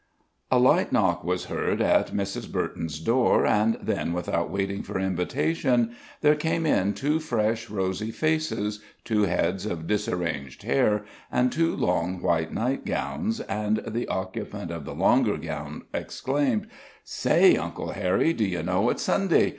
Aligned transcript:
A 0.49 0.57
light 0.57 0.91
knock 0.91 1.23
was 1.23 1.45
heard 1.45 1.79
at 1.79 2.11
Mrs. 2.11 2.51
Burton's 2.51 2.99
door, 2.99 3.45
and 3.45 3.77
then, 3.79 4.13
without 4.13 4.49
waiting 4.49 4.81
for 4.81 4.97
invitation, 4.97 5.91
there 6.21 6.33
came 6.33 6.65
in 6.65 6.95
two 6.95 7.19
fresh, 7.19 7.69
rosy 7.69 8.09
faces, 8.09 8.79
two 9.05 9.25
heads 9.25 9.63
of 9.67 9.85
disarranged 9.85 10.63
hair, 10.63 11.05
and 11.31 11.51
two 11.51 11.75
long 11.75 12.19
white 12.19 12.51
nightgowns, 12.51 13.41
and 13.41 13.83
the 13.85 14.07
occupant 14.07 14.71
of 14.71 14.85
the 14.85 14.95
longer 14.95 15.37
gown 15.37 15.83
exclaimed: 15.93 16.65
"Say, 17.03 17.55
Uncle 17.55 17.91
Harry, 17.91 18.33
do 18.33 18.43
you 18.43 18.63
know 18.63 18.89
it's 18.89 19.03
Sunday? 19.03 19.49